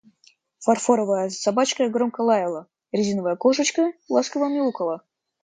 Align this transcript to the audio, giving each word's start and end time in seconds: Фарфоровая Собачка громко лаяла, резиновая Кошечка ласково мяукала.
Фарфоровая 0.65 1.29
Собачка 1.29 1.87
громко 1.87 2.21
лаяла, 2.21 2.63
резиновая 2.91 3.35
Кошечка 3.35 3.93
ласково 4.09 4.49
мяукала. 4.49 4.97